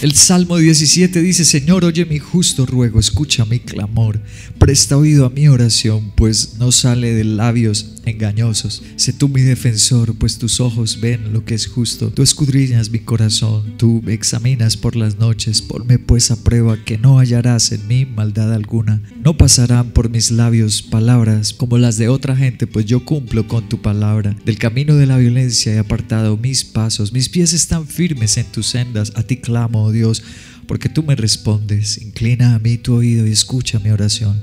El 0.00 0.14
Salmo 0.14 0.58
17 0.58 1.20
dice, 1.20 1.44
Señor, 1.44 1.84
oye 1.84 2.06
mi 2.06 2.20
justo 2.20 2.64
ruego, 2.66 3.00
escucha 3.00 3.44
mi 3.44 3.58
clamor, 3.58 4.20
presta 4.56 4.96
oído 4.96 5.26
a 5.26 5.30
mi 5.30 5.48
oración, 5.48 6.12
pues 6.14 6.54
no 6.60 6.70
sale 6.70 7.14
de 7.14 7.24
labios 7.24 7.98
engañosos. 8.08 8.82
Sé 8.96 9.12
tú 9.12 9.28
mi 9.28 9.42
defensor, 9.42 10.14
pues 10.16 10.38
tus 10.38 10.60
ojos 10.60 11.00
ven 11.00 11.32
lo 11.32 11.44
que 11.44 11.54
es 11.54 11.66
justo. 11.66 12.10
Tú 12.10 12.22
escudriñas 12.22 12.90
mi 12.90 13.00
corazón, 13.00 13.76
tú 13.76 14.00
me 14.04 14.12
examinas 14.12 14.76
por 14.76 14.96
las 14.96 15.18
noches, 15.18 15.62
ponme 15.62 15.98
pues 15.98 16.30
a 16.30 16.42
prueba 16.42 16.82
que 16.84 16.98
no 16.98 17.18
hallarás 17.18 17.72
en 17.72 17.86
mí 17.86 18.06
maldad 18.06 18.52
alguna. 18.52 19.02
No 19.22 19.36
pasarán 19.36 19.90
por 19.90 20.10
mis 20.10 20.30
labios 20.30 20.82
palabras 20.82 21.52
como 21.52 21.78
las 21.78 21.98
de 21.98 22.08
otra 22.08 22.36
gente, 22.36 22.66
pues 22.66 22.86
yo 22.86 23.04
cumplo 23.04 23.46
con 23.46 23.68
tu 23.68 23.82
palabra. 23.82 24.36
Del 24.44 24.58
camino 24.58 24.94
de 24.94 25.06
la 25.06 25.18
violencia 25.18 25.74
he 25.74 25.78
apartado 25.78 26.36
mis 26.36 26.64
pasos, 26.64 27.12
mis 27.12 27.28
pies 27.28 27.52
están 27.52 27.86
firmes 27.86 28.36
en 28.36 28.46
tus 28.46 28.68
sendas, 28.68 29.12
a 29.16 29.22
ti 29.22 29.38
clamo, 29.38 29.87
Dios, 29.92 30.22
porque 30.66 30.88
tú 30.88 31.02
me 31.02 31.16
respondes. 31.16 32.00
Inclina 32.02 32.54
a 32.54 32.58
mí 32.58 32.78
tu 32.78 32.94
oído 32.94 33.26
y 33.26 33.32
escucha 33.32 33.78
mi 33.78 33.90
oración. 33.90 34.40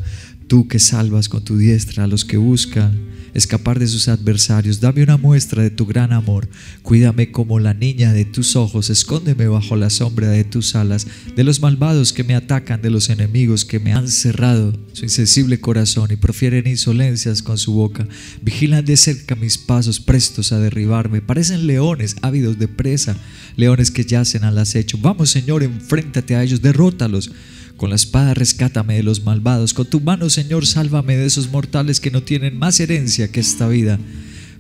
Tú 0.47 0.67
que 0.67 0.79
salvas 0.79 1.29
con 1.29 1.43
tu 1.43 1.57
diestra 1.57 2.03
a 2.03 2.07
los 2.07 2.25
que 2.25 2.37
buscan 2.37 3.14
escapar 3.35 3.77
de 3.77 3.87
sus 3.87 4.07
adversarios. 4.07 4.79
Dame 4.79 5.03
una 5.03 5.17
muestra 5.17 5.61
de 5.61 5.69
tu 5.69 5.85
gran 5.85 6.13
amor. 6.13 6.47
Cuídame 6.81 7.31
como 7.31 7.59
la 7.59 7.73
niña 7.73 8.13
de 8.13 8.25
tus 8.25 8.55
ojos. 8.55 8.89
Escóndeme 8.89 9.47
bajo 9.47 9.75
la 9.75 9.89
sombra 9.89 10.29
de 10.29 10.43
tus 10.43 10.73
alas. 10.73 11.05
De 11.35 11.43
los 11.43 11.59
malvados 11.59 12.13
que 12.13 12.23
me 12.23 12.33
atacan, 12.33 12.81
de 12.81 12.89
los 12.89 13.09
enemigos 13.09 13.65
que 13.65 13.79
me 13.79 13.93
han 13.93 14.07
cerrado 14.07 14.73
su 14.93 15.03
insensible 15.03 15.59
corazón 15.59 16.09
y 16.11 16.15
profieren 16.15 16.65
insolencias 16.67 17.43
con 17.43 17.57
su 17.57 17.73
boca. 17.73 18.07
Vigilan 18.41 18.85
de 18.85 18.97
cerca 18.97 19.35
mis 19.35 19.57
pasos 19.57 19.99
prestos 19.99 20.51
a 20.51 20.59
derribarme. 20.59 21.21
Parecen 21.21 21.67
leones 21.67 22.15
ávidos 22.21 22.57
de 22.57 22.69
presa, 22.69 23.17
leones 23.57 23.91
que 23.91 24.05
yacen 24.05 24.45
al 24.45 24.57
acecho. 24.57 24.97
Vamos, 25.01 25.29
Señor, 25.29 25.61
enfréntate 25.61 26.35
a 26.35 26.43
ellos, 26.43 26.61
derrótalos. 26.61 27.31
Con 27.77 27.89
la 27.89 27.95
espada 27.95 28.33
rescátame 28.33 28.95
de 28.95 29.03
los 29.03 29.23
malvados. 29.23 29.73
Con 29.73 29.89
tu 29.89 29.99
mano, 29.99 30.29
Señor, 30.29 30.65
sálvame 30.65 31.17
de 31.17 31.25
esos 31.25 31.51
mortales 31.51 31.99
que 31.99 32.11
no 32.11 32.23
tienen 32.23 32.57
más 32.57 32.79
herencia 32.79 33.29
que 33.29 33.41
esta 33.41 33.67
vida. 33.67 33.99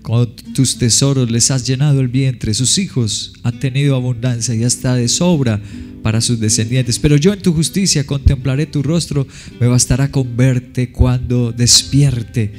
Con 0.01 0.35
tus 0.53 0.77
tesoros 0.77 1.31
les 1.31 1.49
has 1.49 1.65
llenado 1.65 2.01
el 2.01 2.09
vientre. 2.09 2.53
Sus 2.53 2.77
hijos 2.77 3.33
han 3.43 3.59
tenido 3.59 3.95
abundancia 3.95 4.53
y 4.53 4.63
hasta 4.63 4.95
de 4.95 5.07
sobra 5.07 5.61
para 6.03 6.21
sus 6.21 6.39
descendientes. 6.39 6.99
Pero 6.99 7.15
yo 7.15 7.33
en 7.33 7.41
tu 7.41 7.53
justicia 7.53 8.05
contemplaré 8.05 8.65
tu 8.65 8.83
rostro. 8.83 9.25
Me 9.59 9.67
bastará 9.67 10.11
con 10.11 10.35
verte 10.35 10.91
cuando 10.91 11.51
despierte. 11.51 12.53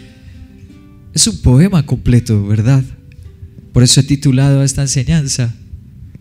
Es 1.13 1.27
un 1.27 1.39
poema 1.39 1.85
completo, 1.85 2.47
¿verdad? 2.47 2.83
Por 3.73 3.83
eso 3.83 4.01
he 4.01 4.05
titulado 4.05 4.63
esta 4.65 4.83
enseñanza, 4.83 5.55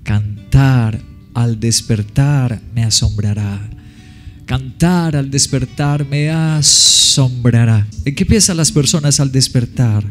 Cantar 0.04 1.02
al 1.34 1.60
despertar 1.60 2.62
me 2.76 2.84
asombrará. 2.84 3.75
Cantar 4.46 5.16
al 5.16 5.32
despertar 5.32 6.08
me 6.08 6.30
asombrará. 6.30 7.88
¿En 8.06 8.14
qué 8.14 8.26
piensan 8.26 8.58
las 8.58 8.72
personas 8.72 9.20
al 9.20 9.32
despertar? 9.32 10.04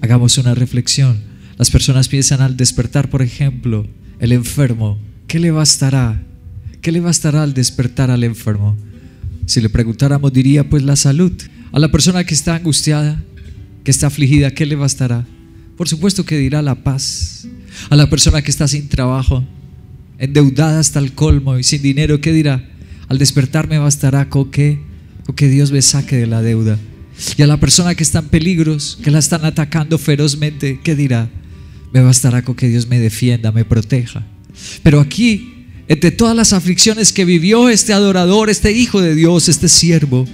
Hagamos 0.00 0.38
una 0.38 0.54
reflexión. 0.54 1.18
Las 1.56 1.70
personas 1.70 2.08
piensan 2.08 2.40
al 2.40 2.56
despertar, 2.56 3.10
por 3.10 3.22
ejemplo, 3.22 3.86
el 4.18 4.32
enfermo. 4.32 4.98
¿Qué 5.28 5.38
le 5.38 5.52
bastará? 5.52 6.20
¿Qué 6.80 6.90
le 6.90 6.98
bastará 6.98 7.44
al 7.44 7.54
despertar 7.54 8.10
al 8.10 8.24
enfermo? 8.24 8.76
Si 9.46 9.60
le 9.60 9.68
preguntáramos, 9.68 10.32
diría 10.32 10.68
pues 10.68 10.82
la 10.82 10.96
salud. 10.96 11.32
A 11.70 11.78
la 11.78 11.92
persona 11.92 12.24
que 12.24 12.34
está 12.34 12.56
angustiada, 12.56 13.22
que 13.84 13.92
está 13.92 14.08
afligida, 14.08 14.50
¿qué 14.50 14.66
le 14.66 14.74
bastará? 14.74 15.24
Por 15.76 15.88
supuesto 15.88 16.24
que 16.24 16.38
dirá 16.38 16.60
la 16.60 16.74
paz. 16.82 17.46
A 17.88 17.94
la 17.94 18.10
persona 18.10 18.42
que 18.42 18.50
está 18.50 18.66
sin 18.66 18.88
trabajo, 18.88 19.44
endeudada 20.18 20.80
hasta 20.80 20.98
el 20.98 21.12
colmo 21.12 21.56
y 21.56 21.62
sin 21.62 21.82
dinero, 21.82 22.20
¿qué 22.20 22.32
dirá? 22.32 22.68
Al 23.14 23.18
despertar 23.18 23.68
me 23.68 23.78
bastará 23.78 24.28
con 24.28 24.50
que, 24.50 24.80
con 25.24 25.36
que 25.36 25.48
Dios 25.48 25.70
me 25.70 25.80
saque 25.82 26.16
de 26.16 26.26
la 26.26 26.42
deuda. 26.42 26.80
Y 27.36 27.42
a 27.42 27.46
la 27.46 27.60
persona 27.60 27.94
que 27.94 28.02
está 28.02 28.18
en 28.18 28.26
peligros, 28.26 28.98
que 29.04 29.12
la 29.12 29.20
están 29.20 29.44
atacando 29.44 29.98
ferozmente, 29.98 30.80
¿qué 30.82 30.96
dirá? 30.96 31.30
Me 31.92 32.02
bastará 32.02 32.42
con 32.42 32.56
que 32.56 32.66
Dios 32.66 32.88
me 32.88 32.98
defienda, 32.98 33.52
me 33.52 33.64
proteja. 33.64 34.26
Pero 34.82 34.98
aquí, 34.98 35.64
entre 35.86 36.10
todas 36.10 36.34
las 36.34 36.52
aflicciones 36.52 37.12
que 37.12 37.24
vivió 37.24 37.68
este 37.68 37.92
adorador, 37.92 38.50
este 38.50 38.72
hijo 38.72 39.00
de 39.00 39.14
Dios, 39.14 39.48
este 39.48 39.68
siervo, 39.68 40.26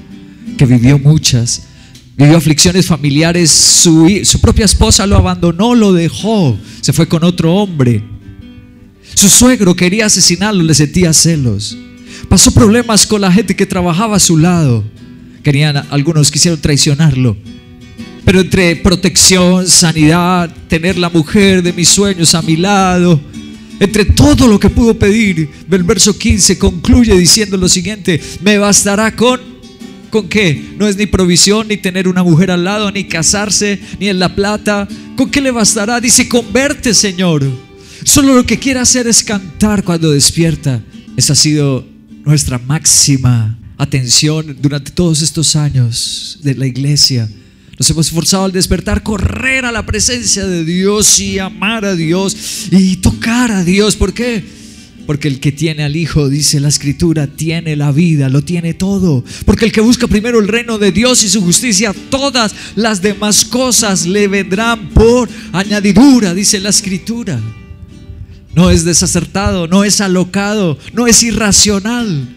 que 0.56 0.64
vivió 0.64 0.98
muchas, 0.98 1.64
vivió 2.16 2.38
aflicciones 2.38 2.86
familiares, 2.86 3.50
su, 3.50 4.20
su 4.24 4.40
propia 4.40 4.64
esposa 4.64 5.06
lo 5.06 5.18
abandonó, 5.18 5.74
lo 5.74 5.92
dejó, 5.92 6.58
se 6.80 6.94
fue 6.94 7.06
con 7.06 7.24
otro 7.24 7.56
hombre. 7.56 8.02
Su 9.12 9.28
suegro 9.28 9.76
quería 9.76 10.06
asesinarlo, 10.06 10.62
le 10.62 10.72
sentía 10.72 11.12
celos. 11.12 11.76
Pasó 12.28 12.52
problemas 12.52 13.06
con 13.06 13.20
la 13.20 13.32
gente 13.32 13.56
que 13.56 13.66
trabajaba 13.66 14.16
a 14.16 14.20
su 14.20 14.36
lado. 14.36 14.84
Querían, 15.42 15.76
algunos 15.90 16.30
quisieron 16.30 16.60
traicionarlo. 16.60 17.36
Pero 18.24 18.40
entre 18.40 18.76
protección, 18.76 19.66
sanidad, 19.66 20.54
tener 20.68 20.98
la 20.98 21.08
mujer 21.08 21.62
de 21.62 21.72
mis 21.72 21.88
sueños 21.88 22.34
a 22.34 22.42
mi 22.42 22.56
lado, 22.56 23.20
entre 23.80 24.04
todo 24.04 24.46
lo 24.46 24.60
que 24.60 24.68
pudo 24.68 24.98
pedir, 24.98 25.48
el 25.70 25.82
verso 25.84 26.16
15 26.16 26.58
concluye 26.58 27.16
diciendo 27.16 27.56
lo 27.56 27.66
siguiente, 27.66 28.20
me 28.42 28.58
bastará 28.58 29.16
con, 29.16 29.40
¿con 30.10 30.28
qué? 30.28 30.74
No 30.78 30.86
es 30.86 30.98
ni 30.98 31.06
provisión, 31.06 31.66
ni 31.66 31.78
tener 31.78 32.06
una 32.06 32.22
mujer 32.22 32.50
al 32.50 32.62
lado, 32.62 32.92
ni 32.92 33.04
casarse, 33.04 33.80
ni 33.98 34.08
en 34.08 34.18
la 34.18 34.34
plata. 34.36 34.86
¿Con 35.16 35.30
qué 35.30 35.40
le 35.40 35.50
bastará? 35.50 35.98
Dice, 35.98 36.28
converte, 36.28 36.92
Señor. 36.92 37.42
Solo 38.04 38.34
lo 38.34 38.44
que 38.44 38.58
quiere 38.58 38.80
hacer 38.80 39.06
es 39.06 39.24
cantar 39.24 39.82
cuando 39.82 40.10
despierta. 40.10 40.82
Ha 41.16 41.34
sido 41.34 41.86
nuestra 42.24 42.58
máxima 42.58 43.58
atención 43.78 44.56
durante 44.60 44.90
todos 44.90 45.22
estos 45.22 45.56
años 45.56 46.38
de 46.42 46.54
la 46.54 46.66
iglesia. 46.66 47.28
Nos 47.78 47.88
hemos 47.88 48.08
esforzado 48.08 48.44
al 48.44 48.52
despertar, 48.52 49.02
correr 49.02 49.64
a 49.64 49.72
la 49.72 49.86
presencia 49.86 50.46
de 50.46 50.64
Dios 50.66 51.18
y 51.18 51.38
amar 51.38 51.86
a 51.86 51.94
Dios 51.94 52.68
y 52.70 52.96
tocar 52.96 53.50
a 53.50 53.64
Dios. 53.64 53.96
¿Por 53.96 54.12
qué? 54.12 54.44
Porque 55.06 55.28
el 55.28 55.40
que 55.40 55.50
tiene 55.50 55.82
al 55.82 55.96
Hijo, 55.96 56.28
dice 56.28 56.60
la 56.60 56.68
Escritura, 56.68 57.26
tiene 57.26 57.74
la 57.76 57.90
vida, 57.90 58.28
lo 58.28 58.42
tiene 58.42 58.74
todo. 58.74 59.24
Porque 59.46 59.64
el 59.64 59.72
que 59.72 59.80
busca 59.80 60.06
primero 60.06 60.40
el 60.40 60.48
reino 60.48 60.76
de 60.76 60.92
Dios 60.92 61.24
y 61.24 61.30
su 61.30 61.40
justicia, 61.40 61.94
todas 62.10 62.54
las 62.76 63.00
demás 63.00 63.46
cosas 63.46 64.06
le 64.06 64.28
vendrán 64.28 64.90
por 64.90 65.28
añadidura, 65.52 66.34
dice 66.34 66.60
la 66.60 66.68
Escritura. 66.68 67.40
No 68.54 68.70
es 68.70 68.84
desacertado, 68.84 69.68
no 69.68 69.84
es 69.84 70.00
alocado, 70.00 70.78
no 70.92 71.06
es 71.06 71.22
irracional. 71.22 72.28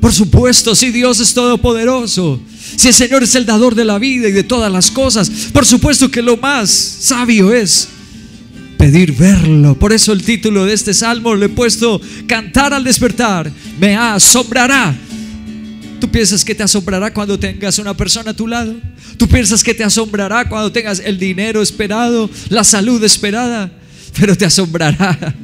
Por 0.00 0.12
supuesto, 0.12 0.74
si 0.74 0.90
Dios 0.90 1.18
es 1.20 1.32
todopoderoso, 1.34 2.40
si 2.76 2.88
el 2.88 2.94
Señor 2.94 3.22
es 3.22 3.34
el 3.34 3.46
dador 3.46 3.74
de 3.74 3.84
la 3.84 3.98
vida 3.98 4.28
y 4.28 4.32
de 4.32 4.44
todas 4.44 4.70
las 4.70 4.90
cosas, 4.90 5.30
por 5.52 5.64
supuesto 5.64 6.10
que 6.10 6.22
lo 6.22 6.36
más 6.36 6.70
sabio 6.70 7.52
es 7.52 7.88
pedir 8.76 9.12
verlo. 9.16 9.78
Por 9.78 9.92
eso 9.92 10.12
el 10.12 10.22
título 10.22 10.66
de 10.66 10.74
este 10.74 10.92
salmo 10.92 11.34
le 11.34 11.46
he 11.46 11.48
puesto 11.48 12.00
Cantar 12.26 12.74
al 12.74 12.84
despertar, 12.84 13.50
me 13.80 13.96
asombrará. 13.96 14.94
¿Tú 15.98 16.10
piensas 16.10 16.44
que 16.44 16.54
te 16.54 16.62
asombrará 16.62 17.12
cuando 17.12 17.38
tengas 17.38 17.78
una 17.78 17.96
persona 17.96 18.32
a 18.32 18.36
tu 18.36 18.46
lado? 18.46 18.76
¿Tú 19.16 19.26
piensas 19.26 19.64
que 19.64 19.74
te 19.74 19.82
asombrará 19.82 20.46
cuando 20.46 20.70
tengas 20.70 21.00
el 21.00 21.18
dinero 21.18 21.62
esperado, 21.62 22.28
la 22.50 22.62
salud 22.64 23.02
esperada? 23.02 23.72
Pero 24.14 24.36
te 24.36 24.44
asombrará 24.44 25.34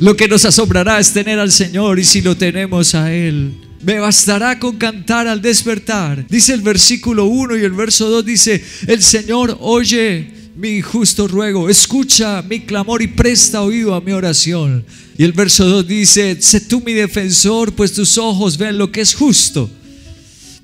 lo 0.00 0.16
que 0.16 0.28
nos 0.28 0.44
asombrará 0.44 0.98
es 0.98 1.12
tener 1.12 1.38
al 1.38 1.52
Señor 1.52 1.98
y 1.98 2.04
si 2.04 2.20
lo 2.20 2.36
tenemos 2.36 2.94
a 2.94 3.12
Él. 3.12 3.52
Me 3.82 3.98
bastará 3.98 4.58
con 4.58 4.76
cantar 4.76 5.28
al 5.28 5.40
despertar. 5.40 6.26
Dice 6.28 6.52
el 6.52 6.62
versículo 6.62 7.26
1 7.26 7.56
y 7.56 7.64
el 7.64 7.72
verso 7.72 8.10
2 8.10 8.24
dice, 8.24 8.64
el 8.86 9.02
Señor 9.02 9.56
oye 9.60 10.38
mi 10.56 10.82
justo 10.82 11.28
ruego, 11.28 11.68
escucha 11.68 12.42
mi 12.42 12.60
clamor 12.60 13.00
y 13.00 13.06
presta 13.06 13.62
oído 13.62 13.94
a 13.94 14.00
mi 14.00 14.10
oración. 14.10 14.84
Y 15.16 15.22
el 15.22 15.32
verso 15.32 15.64
2 15.64 15.86
dice, 15.86 16.36
sé 16.40 16.60
tú 16.60 16.80
mi 16.80 16.92
defensor, 16.92 17.72
pues 17.72 17.92
tus 17.92 18.18
ojos 18.18 18.58
ven 18.58 18.76
lo 18.76 18.90
que 18.90 19.00
es 19.00 19.14
justo. 19.14 19.70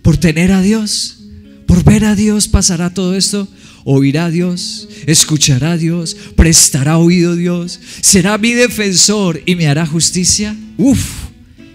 Por 0.02 0.16
tener 0.16 0.50
a 0.50 0.60
Dios, 0.60 1.18
ver 1.82 2.04
a 2.04 2.14
Dios 2.14 2.46
pasará 2.46 2.92
todo 2.92 3.16
esto 3.16 3.48
oirá 3.86 4.30
Dios, 4.30 4.88
escuchará 5.06 5.76
Dios, 5.76 6.16
prestará 6.36 6.96
oído 6.96 7.36
Dios, 7.36 7.78
será 8.00 8.38
mi 8.38 8.52
defensor 8.52 9.42
y 9.44 9.56
me 9.56 9.66
hará 9.66 9.84
justicia. 9.84 10.56
Uf, 10.78 11.24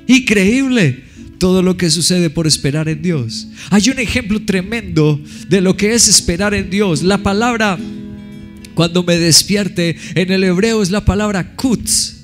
Increíble 0.10 1.04
todo 1.38 1.62
lo 1.62 1.78
que 1.78 1.92
sucede 1.92 2.32
por 2.32 2.48
esperar 2.48 2.90
en 2.90 3.04
Dios. 3.04 3.48
Hay 3.70 3.92
un 3.92 4.00
ejemplo 4.00 4.44
tremendo 4.44 5.22
de 5.48 5.62
lo 5.62 5.78
que 5.78 5.94
es 5.94 6.08
esperar 6.08 6.56
en 6.56 6.72
Dios. 6.72 7.04
La 7.04 7.20
palabra, 7.20 7.78
cuando 8.74 9.04
me 9.04 9.18
despierte, 9.20 9.96
en 10.16 10.32
el 10.32 10.44
hebreo 10.44 10.82
es 10.82 10.90
la 10.90 11.06
palabra 11.06 11.56
kutz. 11.56 12.16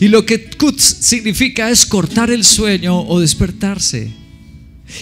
Y 0.00 0.08
lo 0.08 0.26
que 0.26 0.50
kutz 0.50 0.82
significa 0.82 1.70
es 1.70 1.86
cortar 1.86 2.32
el 2.32 2.42
sueño 2.42 3.00
o 3.00 3.20
despertarse. 3.20 4.10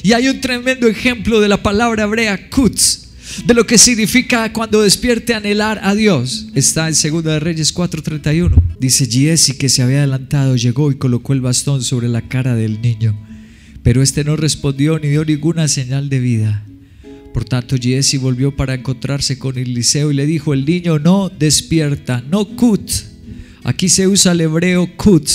Y 0.02 0.12
hay 0.12 0.28
un 0.28 0.40
tremendo 0.40 0.86
ejemplo 0.86 1.40
de 1.40 1.48
la 1.48 1.62
palabra 1.62 2.04
hebrea 2.04 2.48
kutz 2.50 3.08
de 3.44 3.54
lo 3.54 3.66
que 3.66 3.78
significa 3.78 4.52
cuando 4.52 4.82
despierte 4.82 5.34
anhelar 5.34 5.80
a 5.82 5.94
Dios. 5.94 6.48
Está 6.54 6.88
en 6.88 6.94
2 6.94 7.24
de 7.24 7.40
Reyes 7.40 7.74
4:31. 7.74 8.62
Dice 8.80 9.06
Giesi 9.06 9.56
que 9.56 9.68
se 9.68 9.82
había 9.82 9.98
adelantado, 9.98 10.56
llegó 10.56 10.90
y 10.90 10.96
colocó 10.96 11.32
el 11.32 11.40
bastón 11.40 11.82
sobre 11.82 12.08
la 12.08 12.22
cara 12.22 12.54
del 12.54 12.80
niño. 12.80 13.18
Pero 13.82 14.02
este 14.02 14.24
no 14.24 14.36
respondió 14.36 14.98
ni 14.98 15.08
dio 15.08 15.24
ninguna 15.24 15.68
señal 15.68 16.08
de 16.08 16.20
vida. 16.20 16.64
Por 17.32 17.44
tanto, 17.44 17.76
Giesi 17.76 18.16
volvió 18.16 18.56
para 18.56 18.74
encontrarse 18.74 19.38
con 19.38 19.58
Eliseo 19.58 20.10
y 20.10 20.14
le 20.14 20.26
dijo: 20.26 20.54
El 20.54 20.64
niño 20.64 20.98
no 20.98 21.28
despierta, 21.28 22.22
no 22.28 22.44
kut. 22.56 22.90
Aquí 23.64 23.88
se 23.88 24.08
usa 24.08 24.32
el 24.32 24.40
hebreo 24.40 24.96
kut. 24.96 25.28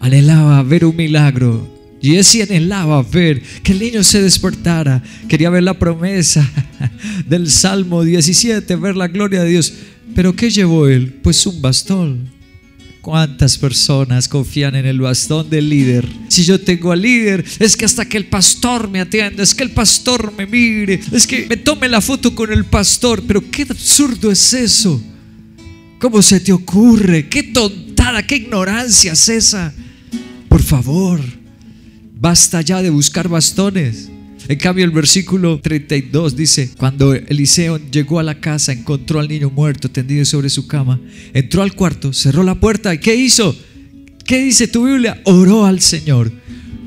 Anhelaba 0.00 0.62
ver 0.62 0.84
un 0.84 0.96
milagro. 0.96 1.81
Jesse 2.02 2.42
anhelaba 2.42 3.02
ver 3.02 3.40
que 3.62 3.72
el 3.72 3.78
niño 3.78 4.02
se 4.02 4.20
despertara. 4.20 5.02
Quería 5.28 5.50
ver 5.50 5.62
la 5.62 5.78
promesa 5.78 6.48
del 7.28 7.48
Salmo 7.48 8.02
17, 8.02 8.74
ver 8.76 8.96
la 8.96 9.08
gloria 9.08 9.42
de 9.42 9.50
Dios. 9.50 9.72
Pero 10.14 10.34
¿qué 10.34 10.50
llevó 10.50 10.88
él? 10.88 11.20
Pues 11.22 11.46
un 11.46 11.62
bastón. 11.62 12.30
¿Cuántas 13.00 13.58
personas 13.58 14.28
confían 14.28 14.76
en 14.76 14.86
el 14.86 15.00
bastón 15.00 15.50
del 15.50 15.68
líder? 15.68 16.06
Si 16.28 16.44
yo 16.44 16.60
tengo 16.60 16.92
al 16.92 17.02
líder, 17.02 17.44
es 17.58 17.76
que 17.76 17.84
hasta 17.84 18.08
que 18.08 18.16
el 18.16 18.26
pastor 18.26 18.88
me 18.88 19.00
atienda, 19.00 19.42
es 19.42 19.54
que 19.54 19.64
el 19.64 19.70
pastor 19.70 20.32
me 20.36 20.46
mire, 20.46 21.00
es 21.10 21.26
que 21.26 21.46
me 21.46 21.56
tome 21.56 21.88
la 21.88 22.00
foto 22.00 22.32
con 22.32 22.52
el 22.52 22.64
pastor. 22.64 23.22
Pero 23.26 23.42
qué 23.50 23.62
absurdo 23.62 24.30
es 24.30 24.52
eso. 24.52 25.02
¿Cómo 25.98 26.22
se 26.22 26.40
te 26.40 26.52
ocurre? 26.52 27.28
Qué 27.28 27.44
tontada, 27.44 28.24
qué 28.24 28.36
ignorancia 28.36 29.12
es 29.12 29.28
esa. 29.28 29.72
Por 30.48 30.62
favor. 30.62 31.41
Basta 32.22 32.60
ya 32.60 32.80
de 32.82 32.90
buscar 32.90 33.28
bastones. 33.28 34.08
En 34.46 34.56
cambio, 34.56 34.84
el 34.84 34.92
versículo 34.92 35.58
32 35.58 36.36
dice, 36.36 36.70
cuando 36.78 37.14
Eliseo 37.14 37.78
llegó 37.90 38.20
a 38.20 38.22
la 38.22 38.38
casa, 38.38 38.70
encontró 38.70 39.18
al 39.18 39.26
niño 39.26 39.50
muerto 39.50 39.90
tendido 39.90 40.24
sobre 40.24 40.48
su 40.48 40.68
cama, 40.68 41.00
entró 41.34 41.62
al 41.62 41.74
cuarto, 41.74 42.12
cerró 42.12 42.44
la 42.44 42.54
puerta 42.54 42.94
y 42.94 42.98
¿qué 42.98 43.16
hizo? 43.16 43.56
¿Qué 44.24 44.38
dice 44.38 44.68
tu 44.68 44.84
Biblia? 44.84 45.20
Oró 45.24 45.64
al 45.66 45.80
Señor. 45.80 46.30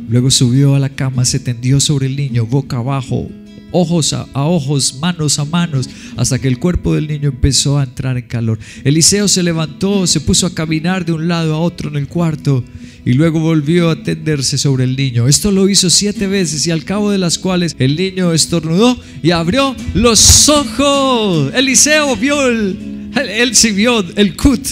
Luego 0.07 0.31
subió 0.31 0.73
a 0.73 0.79
la 0.79 0.95
cama, 0.95 1.25
se 1.25 1.41
tendió 1.41 1.81
sobre 1.81 2.07
el 2.07 2.15
niño, 2.15 2.45
boca 2.45 2.77
abajo, 2.77 3.29
ojos 3.71 4.13
a, 4.13 4.27
a, 4.31 4.45
ojos, 4.45 4.99
manos 5.01 5.37
a 5.37 5.43
manos, 5.43 5.89
hasta 6.15 6.39
que 6.39 6.47
el 6.47 6.59
cuerpo 6.59 6.95
del 6.95 7.09
niño 7.09 7.27
empezó 7.27 7.77
a 7.77 7.83
entrar 7.83 8.15
en 8.17 8.29
calor. 8.29 8.57
Eliseo 8.85 9.27
se 9.27 9.43
levantó, 9.43 10.07
se 10.07 10.21
puso 10.21 10.47
a 10.47 10.55
caminar 10.55 11.03
de 11.03 11.11
un 11.11 11.27
lado 11.27 11.55
a 11.55 11.59
otro 11.59 11.89
en 11.89 11.97
el 11.97 12.07
cuarto 12.07 12.63
y 13.05 13.13
luego 13.13 13.39
volvió 13.39 13.91
a 13.91 14.03
tenderse 14.03 14.57
sobre 14.57 14.83
el 14.83 14.95
niño. 14.95 15.27
Esto 15.27 15.51
lo 15.51 15.69
hizo 15.69 15.91
siete 15.91 16.25
veces 16.25 16.65
y 16.65 16.71
al 16.71 16.83
cabo 16.83 17.11
de 17.11 17.19
las 17.19 17.37
cuales 17.37 17.75
el 17.77 17.95
niño 17.95 18.33
estornudó 18.33 18.99
y 19.21 19.29
abrió 19.29 19.75
los 19.93 20.49
ojos. 20.49 21.53
Eliseo 21.53 22.15
vio 22.15 22.47
el, 22.47 23.11
él, 23.15 23.53
vio 23.75 24.03
el 24.15 24.35
cut, 24.35 24.65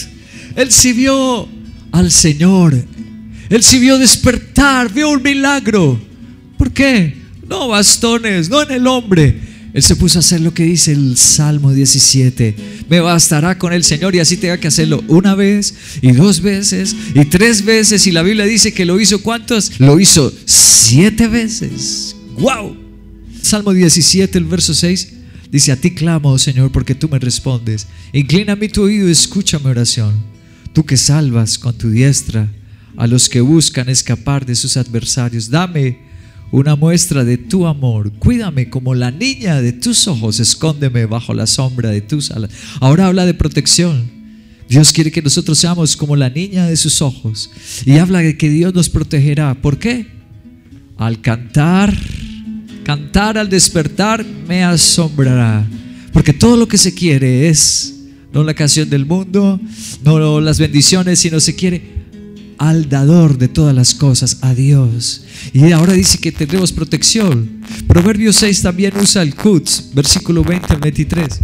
él 0.56 0.70
sí 0.72 0.92
vio 0.92 1.48
al 1.92 2.10
Señor, 2.10 2.74
él 3.48 3.62
sí 3.62 3.78
vio 3.78 3.98
despertar, 3.98 4.92
vio 4.92 5.10
un 5.10 5.22
milagro. 5.22 6.00
¿Por 6.58 6.72
qué? 6.72 7.14
No 7.48 7.68
bastones, 7.68 8.50
no 8.50 8.62
en 8.62 8.72
el 8.72 8.86
hombre 8.88 9.54
él 9.74 9.82
se 9.82 9.96
puso 9.96 10.18
a 10.18 10.20
hacer 10.20 10.40
lo 10.40 10.54
que 10.54 10.62
dice 10.62 10.92
el 10.92 11.16
Salmo 11.16 11.72
17. 11.72 12.54
Me 12.88 13.00
bastará 13.00 13.58
con 13.58 13.72
el 13.72 13.84
Señor 13.84 14.14
y 14.14 14.20
así 14.20 14.36
tenga 14.36 14.58
que 14.58 14.68
hacerlo 14.68 15.02
una 15.08 15.34
vez 15.34 15.74
y 16.02 16.12
dos 16.12 16.40
veces 16.40 16.94
y 17.14 17.24
tres 17.24 17.64
veces. 17.64 18.06
Y 18.06 18.12
la 18.12 18.22
Biblia 18.22 18.44
dice 18.44 18.74
que 18.74 18.84
lo 18.84 19.00
hizo 19.00 19.22
cuántos? 19.22 19.80
Lo 19.80 19.98
hizo 19.98 20.32
siete 20.44 21.28
veces. 21.28 22.14
¡Wow! 22.38 22.76
Salmo 23.42 23.72
17, 23.72 24.38
el 24.38 24.44
verso 24.44 24.74
6. 24.74 25.12
Dice, 25.50 25.70
a 25.70 25.76
ti 25.76 25.92
clamo, 25.92 26.30
oh 26.30 26.38
Señor, 26.38 26.72
porque 26.72 26.94
tú 26.94 27.08
me 27.08 27.18
respondes. 27.18 27.86
Inclina 28.12 28.56
mi 28.56 28.68
tu 28.68 28.82
oído 28.82 29.08
y 29.08 29.12
escucha 29.12 29.58
mi 29.58 29.66
oración. 29.66 30.14
Tú 30.72 30.84
que 30.84 30.96
salvas 30.96 31.58
con 31.58 31.76
tu 31.78 31.90
diestra 31.90 32.48
a 32.96 33.06
los 33.06 33.28
que 33.28 33.40
buscan 33.40 33.88
escapar 33.88 34.44
de 34.44 34.56
sus 34.56 34.76
adversarios. 34.76 35.50
Dame 35.50 35.98
una 36.54 36.76
muestra 36.76 37.24
de 37.24 37.36
tu 37.36 37.66
amor. 37.66 38.12
Cuídame 38.12 38.70
como 38.70 38.94
la 38.94 39.10
niña 39.10 39.60
de 39.60 39.72
tus 39.72 40.06
ojos, 40.06 40.38
escóndeme 40.38 41.04
bajo 41.04 41.34
la 41.34 41.48
sombra 41.48 41.90
de 41.90 42.00
tus 42.00 42.30
alas. 42.30 42.50
Ahora 42.78 43.08
habla 43.08 43.26
de 43.26 43.34
protección. 43.34 44.08
Dios 44.68 44.92
quiere 44.92 45.10
que 45.10 45.20
nosotros 45.20 45.58
seamos 45.58 45.96
como 45.96 46.14
la 46.14 46.30
niña 46.30 46.68
de 46.68 46.76
sus 46.76 47.02
ojos. 47.02 47.50
Y 47.84 47.98
habla 47.98 48.20
de 48.20 48.38
que 48.38 48.48
Dios 48.48 48.72
nos 48.72 48.88
protegerá. 48.88 49.60
¿Por 49.60 49.80
qué? 49.80 50.06
Al 50.96 51.20
cantar, 51.20 51.92
cantar 52.84 53.36
al 53.36 53.50
despertar 53.50 54.24
me 54.46 54.62
asombrará. 54.62 55.66
Porque 56.12 56.32
todo 56.32 56.56
lo 56.56 56.68
que 56.68 56.78
se 56.78 56.94
quiere 56.94 57.48
es 57.48 57.96
no 58.32 58.44
la 58.44 58.54
canción 58.54 58.88
del 58.88 59.06
mundo, 59.06 59.60
no 60.04 60.40
las 60.40 60.60
bendiciones, 60.60 61.18
sino 61.18 61.40
se 61.40 61.56
quiere 61.56 61.93
al 62.58 62.88
dador 62.88 63.38
de 63.38 63.48
todas 63.48 63.74
las 63.74 63.94
cosas, 63.94 64.38
a 64.42 64.54
Dios. 64.54 65.24
Y 65.52 65.72
ahora 65.72 65.92
dice 65.92 66.18
que 66.18 66.32
tendremos 66.32 66.72
protección. 66.72 67.62
Proverbios 67.86 68.36
6 68.36 68.62
también 68.62 68.92
usa 69.00 69.22
el 69.22 69.34
Kutz, 69.34 69.92
versículo 69.94 70.42
20 70.42 70.74
al 70.74 70.80
23. 70.80 71.40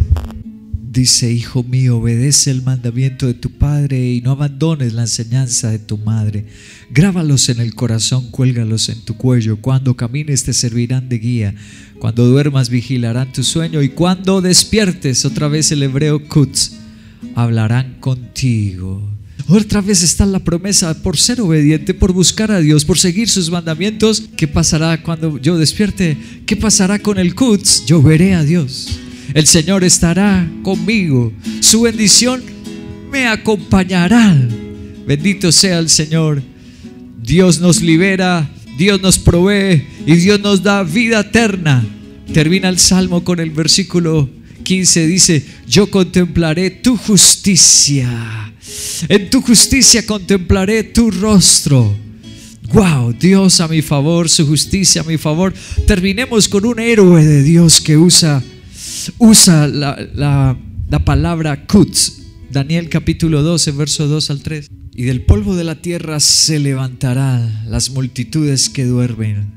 Dice, 0.92 1.32
hijo 1.32 1.62
mío, 1.62 1.98
obedece 1.98 2.50
el 2.50 2.62
mandamiento 2.62 3.28
de 3.28 3.34
tu 3.34 3.50
padre 3.50 4.10
y 4.10 4.22
no 4.22 4.32
abandones 4.32 4.92
la 4.92 5.02
enseñanza 5.02 5.70
de 5.70 5.78
tu 5.78 5.98
madre. 5.98 6.46
Grábalos 6.90 7.48
en 7.48 7.60
el 7.60 7.76
corazón, 7.76 8.32
cuélgalos 8.32 8.88
en 8.88 9.00
tu 9.02 9.16
cuello. 9.16 9.60
Cuando 9.60 9.96
camines 9.96 10.42
te 10.42 10.52
servirán 10.52 11.08
de 11.08 11.18
guía. 11.18 11.54
Cuando 12.00 12.26
duermas 12.26 12.70
vigilarán 12.70 13.30
tu 13.32 13.44
sueño 13.44 13.82
y 13.82 13.90
cuando 13.90 14.40
despiertes, 14.40 15.24
otra 15.24 15.46
vez 15.46 15.70
el 15.70 15.84
hebreo 15.84 16.26
kutz, 16.26 16.72
hablarán 17.36 17.98
contigo. 18.00 19.19
Otra 19.52 19.80
vez 19.80 20.04
está 20.04 20.26
la 20.26 20.38
promesa 20.38 21.02
por 21.02 21.16
ser 21.16 21.40
obediente, 21.40 21.92
por 21.92 22.12
buscar 22.12 22.52
a 22.52 22.60
Dios, 22.60 22.84
por 22.84 23.00
seguir 23.00 23.28
sus 23.28 23.50
mandamientos. 23.50 24.22
¿Qué 24.36 24.46
pasará 24.46 25.02
cuando 25.02 25.38
yo 25.38 25.58
despierte? 25.58 26.16
¿Qué 26.46 26.54
pasará 26.54 27.00
con 27.00 27.18
el 27.18 27.34
Kutz? 27.34 27.84
Yo 27.84 28.00
veré 28.00 28.34
a 28.34 28.44
Dios. 28.44 29.00
El 29.34 29.48
Señor 29.48 29.82
estará 29.82 30.48
conmigo. 30.62 31.32
Su 31.58 31.80
bendición 31.80 32.44
me 33.10 33.26
acompañará. 33.26 34.40
Bendito 35.04 35.50
sea 35.50 35.80
el 35.80 35.88
Señor. 35.88 36.40
Dios 37.20 37.58
nos 37.58 37.82
libera, 37.82 38.48
Dios 38.78 39.02
nos 39.02 39.18
provee 39.18 39.84
y 40.06 40.14
Dios 40.14 40.38
nos 40.38 40.62
da 40.62 40.84
vida 40.84 41.22
eterna. 41.22 41.84
Termina 42.32 42.68
el 42.68 42.78
salmo 42.78 43.24
con 43.24 43.40
el 43.40 43.50
versículo 43.50 44.30
15. 44.62 45.08
Dice, 45.08 45.44
yo 45.66 45.90
contemplaré 45.90 46.70
tu 46.70 46.96
justicia 46.96 48.49
en 49.08 49.30
tu 49.30 49.40
justicia 49.42 50.04
contemplaré 50.06 50.84
tu 50.84 51.10
rostro. 51.10 51.96
Wow, 52.72 53.12
Dios 53.18 53.60
a 53.60 53.68
mi 53.68 53.82
favor, 53.82 54.28
su 54.28 54.46
justicia 54.46 55.02
a 55.02 55.04
mi 55.04 55.18
favor. 55.18 55.52
Terminemos 55.86 56.48
con 56.48 56.64
un 56.64 56.78
héroe 56.78 57.24
de 57.24 57.42
Dios 57.42 57.80
que 57.80 57.96
usa, 57.96 58.42
usa 59.18 59.66
la, 59.66 60.56
palabra 61.04 61.66
kutz. 61.66 62.18
Daniel 62.52 62.88
capítulo 62.88 63.42
12, 63.42 63.72
verso 63.72 64.06
2 64.06 64.30
al 64.30 64.42
3. 64.42 64.70
Y 64.94 65.04
del 65.04 65.22
polvo 65.22 65.56
de 65.56 65.64
la 65.64 65.82
tierra 65.82 66.20
se 66.20 66.58
levantarán 66.58 67.64
las 67.68 67.90
multitudes 67.90 68.68
que 68.68 68.84
duermen. 68.84 69.52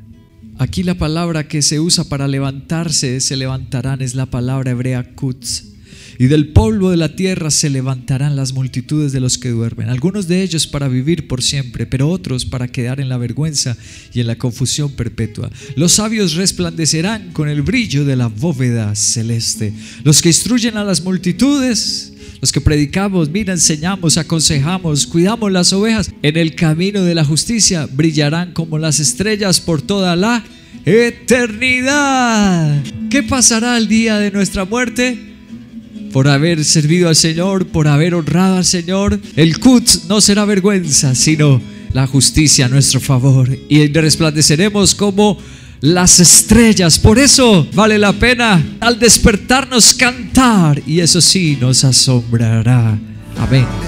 Aquí 0.57 0.83
la 0.83 0.95
palabra 0.95 1.47
que 1.47 1.61
se 1.61 1.79
usa 1.79 2.05
para 2.05 2.27
levantarse, 2.27 3.19
se 3.19 3.35
levantarán, 3.35 4.01
es 4.01 4.15
la 4.15 4.27
palabra 4.27 4.71
hebrea 4.71 5.13
kutz 5.15 5.72
y 6.17 6.27
del 6.27 6.49
polvo 6.49 6.91
de 6.91 6.97
la 6.97 7.15
tierra 7.15 7.51
se 7.51 7.69
levantarán 7.69 8.35
las 8.35 8.53
multitudes 8.53 9.11
de 9.11 9.19
los 9.19 9.37
que 9.37 9.49
duermen, 9.49 9.89
algunos 9.89 10.27
de 10.27 10.43
ellos 10.43 10.67
para 10.67 10.87
vivir 10.87 11.27
por 11.27 11.41
siempre, 11.41 11.85
pero 11.85 12.09
otros 12.09 12.45
para 12.45 12.67
quedar 12.67 12.99
en 12.99 13.09
la 13.09 13.17
vergüenza 13.17 13.77
y 14.13 14.19
en 14.19 14.27
la 14.27 14.37
confusión 14.37 14.91
perpetua. 14.91 15.49
Los 15.75 15.93
sabios 15.93 16.35
resplandecerán 16.35 17.31
con 17.33 17.49
el 17.49 17.61
brillo 17.61 18.05
de 18.05 18.15
la 18.15 18.27
bóveda 18.27 18.95
celeste. 18.95 19.73
Los 20.03 20.21
que 20.21 20.29
instruyen 20.29 20.77
a 20.77 20.83
las 20.83 21.03
multitudes, 21.03 22.13
los 22.41 22.51
que 22.51 22.61
predicamos, 22.61 23.29
mira, 23.29 23.53
enseñamos, 23.53 24.17
aconsejamos, 24.17 25.07
cuidamos 25.07 25.51
las 25.51 25.71
ovejas, 25.73 26.11
en 26.21 26.37
el 26.37 26.55
camino 26.55 27.01
de 27.03 27.15
la 27.15 27.23
justicia 27.23 27.87
brillarán 27.91 28.53
como 28.53 28.77
las 28.77 28.99
estrellas 28.99 29.61
por 29.61 29.81
toda 29.81 30.15
la 30.15 30.43
eternidad. 30.85 32.83
¿Qué 33.09 33.23
pasará 33.23 33.77
el 33.77 33.87
día 33.87 34.17
de 34.19 34.31
nuestra 34.31 34.65
muerte? 34.65 35.32
Por 36.13 36.27
haber 36.27 36.63
servido 36.63 37.09
al 37.09 37.15
Señor, 37.15 37.65
por 37.67 37.87
haber 37.87 38.13
honrado 38.13 38.57
al 38.57 38.65
Señor. 38.65 39.19
El 39.35 39.59
Kutz 39.59 40.05
no 40.07 40.21
será 40.21 40.45
vergüenza, 40.45 41.15
sino 41.15 41.59
la 41.91 42.07
justicia 42.07 42.67
a 42.67 42.69
nuestro 42.69 43.01
favor 43.01 43.49
y 43.67 43.87
resplandeceremos 43.87 44.95
como 44.95 45.37
las 45.81 46.19
estrellas. 46.19 46.99
Por 46.99 47.19
eso 47.19 47.67
vale 47.73 47.97
la 47.97 48.13
pena 48.13 48.63
al 48.79 48.99
despertarnos 48.99 49.93
cantar 49.95 50.81
y 50.85 50.99
eso 50.99 51.19
sí 51.19 51.57
nos 51.59 51.83
asombrará. 51.83 52.97
Amén. 53.37 53.82